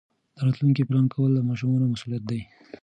د 0.35 0.37
راتلونکي 0.45 0.81
پلان 0.87 1.05
کول 1.13 1.31
د 1.35 1.39
ماشومانو 1.49 1.91
مسؤلیت 1.93 2.23
دی. 2.29 2.41